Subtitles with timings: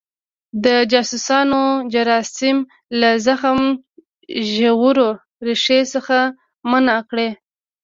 [0.65, 1.61] د جاسوسانو
[1.93, 2.57] جراثیم
[2.99, 3.59] له زخم
[4.53, 5.09] ژورو
[5.45, 6.17] ریښو څخه
[6.69, 7.29] منع کړي.